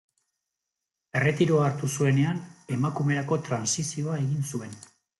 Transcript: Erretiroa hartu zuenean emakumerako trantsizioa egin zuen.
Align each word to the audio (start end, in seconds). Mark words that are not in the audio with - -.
Erretiroa 1.19 1.67
hartu 1.67 1.91
zuenean 1.99 2.41
emakumerako 2.79 3.41
trantsizioa 3.49 4.21
egin 4.27 4.53
zuen. 4.55 4.79